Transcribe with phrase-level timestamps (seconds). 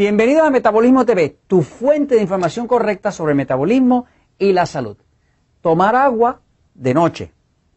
[0.00, 4.06] Bienvenido a Metabolismo TV, tu fuente de información correcta sobre el metabolismo
[4.38, 4.96] y la salud.
[5.60, 6.40] Tomar agua
[6.72, 7.34] de noche,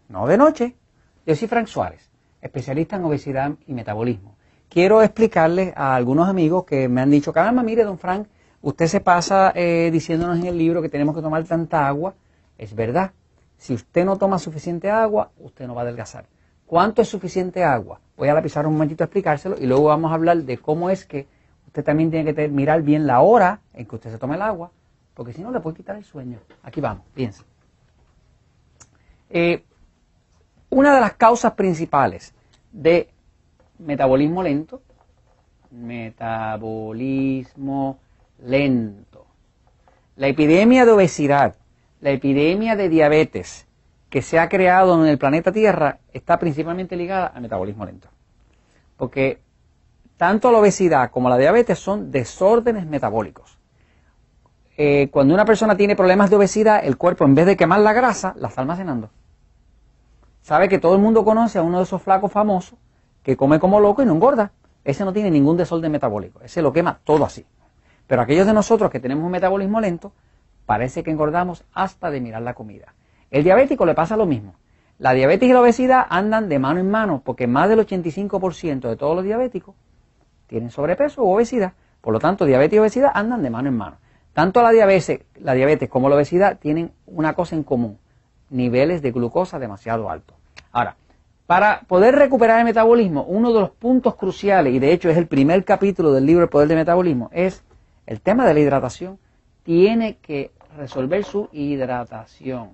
[0.07, 0.77] no de noche.
[1.25, 2.09] Yo soy Frank Suárez,
[2.41, 4.37] especialista en obesidad y metabolismo.
[4.69, 8.29] Quiero explicarles a algunos amigos que me han dicho, caramba, mire, don Frank,
[8.61, 12.15] usted se pasa eh, diciéndonos en el libro que tenemos que tomar tanta agua.
[12.57, 13.11] Es verdad,
[13.57, 16.27] si usted no toma suficiente agua, usted no va a adelgazar.
[16.67, 17.99] ¿Cuánto es suficiente agua?
[18.15, 21.03] Voy a lapizar un momentito a explicárselo y luego vamos a hablar de cómo es
[21.03, 21.27] que
[21.73, 24.69] Usted también tiene que mirar bien la hora en que usted se tome el agua,
[25.15, 26.37] porque si no le puede quitar el sueño.
[26.61, 27.43] Aquí vamos, piensa.
[29.31, 29.63] Eh,
[30.69, 32.35] una de las causas principales
[32.71, 33.09] de
[33.79, 34.83] metabolismo lento,
[35.71, 37.97] metabolismo
[38.37, 39.25] lento,
[40.15, 41.55] la epidemia de obesidad,
[42.01, 43.65] la epidemia de diabetes
[44.11, 48.09] que se ha creado en el planeta Tierra está principalmente ligada al metabolismo lento.
[48.95, 49.39] Porque
[50.17, 53.57] tanto la obesidad como la diabetes son desórdenes metabólicos.
[54.75, 57.93] Eh, cuando una persona tiene problemas de obesidad, el cuerpo en vez de quemar la
[57.93, 59.09] grasa, la está almacenando.
[60.41, 62.77] Sabe que todo el mundo conoce a uno de esos flacos famosos
[63.21, 64.51] que come como loco y no engorda.
[64.83, 67.45] Ese no tiene ningún desorden metabólico, ese lo quema todo así.
[68.07, 70.11] Pero aquellos de nosotros que tenemos un metabolismo lento,
[70.65, 72.93] parece que engordamos hasta de mirar la comida.
[73.31, 74.55] El diabético le pasa lo mismo.
[74.99, 78.95] La diabetes y la obesidad andan de mano en mano porque más del 85% de
[78.95, 79.75] todos los diabéticos
[80.47, 81.73] tienen sobrepeso o obesidad.
[82.01, 83.97] Por lo tanto, diabetes y obesidad andan de mano en mano.
[84.33, 87.99] Tanto la diabetes, la diabetes como la obesidad tienen una cosa en común,
[88.49, 90.35] niveles de glucosa demasiado altos.
[90.71, 90.97] Ahora,
[91.45, 95.27] para poder recuperar el metabolismo, uno de los puntos cruciales, y de hecho es el
[95.27, 97.63] primer capítulo del libro El Poder del Metabolismo, es
[98.05, 99.19] el tema de la hidratación.
[99.63, 102.71] Tiene que resolver su hidratación.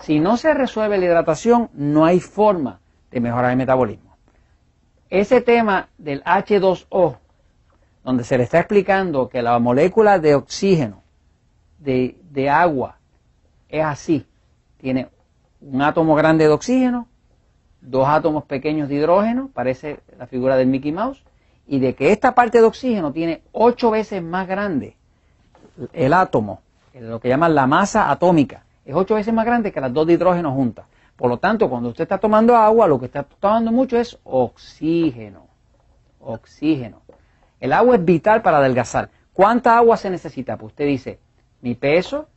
[0.00, 2.80] Si no se resuelve la hidratación, no hay forma
[3.10, 4.13] de mejorar el metabolismo
[5.20, 7.18] ese tema del H2O,
[8.02, 11.02] donde se le está explicando que la molécula de oxígeno,
[11.78, 12.98] de, agua,
[13.68, 14.26] es así.
[14.78, 15.08] Tiene
[15.60, 17.06] un átomo grande de oxígeno,
[17.80, 21.22] dos átomos pequeños de hidrógeno, parece la figura del Mickey Mouse,
[21.66, 24.96] y de que esta parte de oxígeno tiene ocho veces más grande
[25.92, 26.60] el átomo,
[26.92, 30.14] lo que llaman la masa atómica, es ocho veces más grande que las dos de
[30.14, 30.86] hidrógeno juntas.
[31.16, 35.46] Por lo tanto, cuando usted está tomando agua, lo que está tomando mucho es oxígeno.
[36.20, 37.02] Oxígeno.
[37.60, 39.10] El agua es vital para adelgazar.
[39.32, 40.56] ¿Cuánta agua se necesita?
[40.56, 41.18] Pues usted dice,
[41.60, 42.28] mi peso,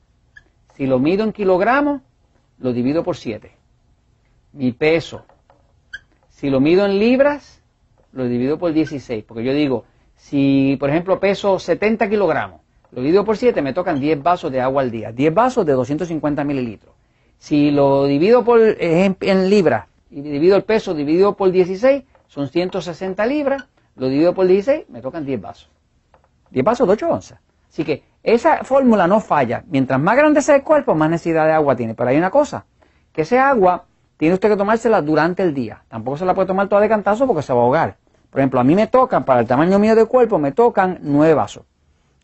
[0.75, 2.01] si lo mido en kilogramos,
[2.59, 3.51] lo divido por 7.
[4.53, 5.25] Mi peso,
[6.29, 7.61] si lo mido en libras,
[8.11, 9.23] lo divido por 16.
[9.23, 9.85] Porque yo digo,
[10.15, 12.61] si por ejemplo peso 70 kilogramos,
[12.91, 15.11] lo divido por 7, me tocan 10 vasos de agua al día.
[15.11, 16.96] 10 vasos de 250 mililitros.
[17.37, 23.25] Si lo divido por, en, libras y divido el peso dividido por 16, son 160
[23.25, 25.69] libras, lo divido por 16, me tocan 10 vasos.
[26.51, 27.39] 10 vasos de 8 onzas.
[27.69, 29.63] Así que esa fórmula no falla.
[29.67, 31.93] Mientras más grande sea el cuerpo, más necesidad de agua tiene.
[31.93, 32.65] Pero hay una cosa,
[33.11, 33.85] que esa agua
[34.17, 35.83] tiene usted que tomársela durante el día.
[35.87, 37.97] Tampoco se la puede tomar toda de cantazo porque se va a ahogar.
[38.29, 41.33] Por ejemplo, a mí me tocan, para el tamaño mío del cuerpo, me tocan 9
[41.33, 41.63] vasos.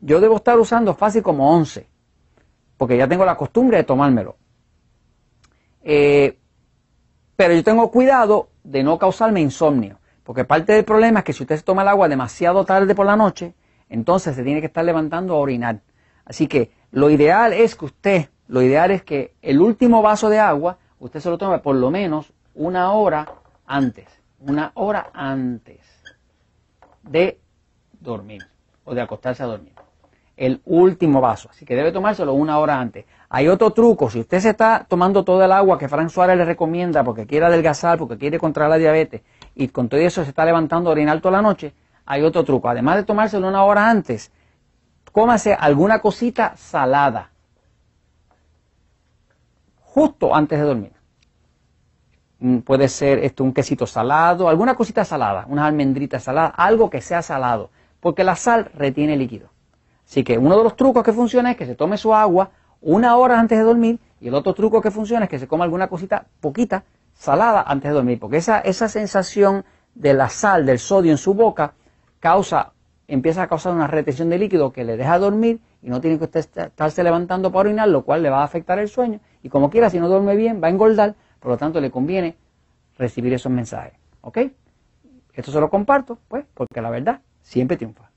[0.02, 1.88] Yo debo estar usando fácil como 11,
[2.78, 4.36] porque ya tengo la costumbre de tomármelo.
[5.84, 6.38] Eh,
[7.36, 11.44] pero yo tengo cuidado de no causarme insomnio, porque parte del problema es que si
[11.44, 13.54] usted se toma el agua demasiado tarde por la noche,
[13.90, 15.82] entonces se tiene que estar levantando a orinar.
[16.26, 20.40] Así que lo ideal es que usted, lo ideal es que el último vaso de
[20.40, 23.28] agua, usted se lo tome por lo menos una hora
[23.66, 24.08] antes,
[24.40, 25.80] una hora antes
[27.02, 27.40] de
[28.00, 28.46] dormir
[28.86, 29.74] o de acostarse a dormir.
[30.36, 33.06] El último vaso, así que debe tomárselo una hora antes.
[33.30, 36.46] Hay otro truco, si usted se está tomando todo el agua que Frank Suárez le
[36.46, 39.22] recomienda porque quiere adelgazar, porque quiere controlar la diabetes,
[39.56, 41.74] y con todo eso se está levantando a orinar toda la noche,
[42.06, 42.68] hay otro truco.
[42.68, 44.32] Además de tomárselo una hora antes,
[45.12, 47.30] cómase alguna cosita salada,
[49.80, 50.94] justo antes de dormir.
[52.40, 57.00] Mm, puede ser esto, un quesito salado, alguna cosita salada, unas almendritas saladas, algo que
[57.02, 57.70] sea salado,
[58.00, 59.53] porque la sal retiene líquido.
[60.06, 62.52] Así que uno de los trucos que funciona es que se tome su agua
[62.82, 65.64] una hora antes de dormir y el otro truco que funciona es que se coma
[65.64, 66.84] alguna cosita poquita
[67.14, 69.66] salada antes de dormir, porque esa, esa sensación
[69.96, 71.74] de la sal, del sodio en su boca,
[72.20, 72.74] causa,
[73.08, 76.40] empieza a causar una retención de líquido que le deja dormir y no tiene que
[76.40, 79.90] estarse levantando para orinar, lo cual le va a afectar el sueño y como quiera,
[79.90, 82.38] si no duerme bien, va a engordar, por lo tanto le conviene
[82.98, 83.94] recibir esos mensajes.
[84.22, 84.40] ¿Ok?
[85.34, 88.13] Esto se lo comparto, pues, porque la verdad siempre triunfa.